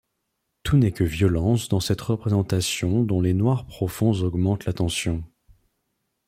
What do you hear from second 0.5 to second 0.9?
Tout